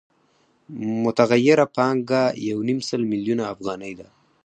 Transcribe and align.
متغیره 1.03 1.65
پانګه 1.75 2.23
یو 2.49 2.59
نیم 2.67 2.79
سل 2.89 3.01
میلیونه 3.11 3.43
افغانۍ 3.53 3.93
ده 3.99 4.07